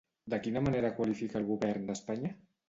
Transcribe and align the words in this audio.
De 0.33 0.37
quina 0.45 0.63
manera 0.67 0.91
qualifica 1.01 1.39
al 1.41 1.47
govern 1.51 1.87
d'Espanya? 1.91 2.35